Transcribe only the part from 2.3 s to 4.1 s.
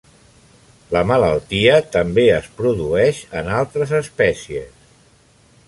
es produeix en altres